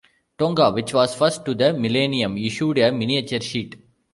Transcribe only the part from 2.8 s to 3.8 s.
miniature sheet.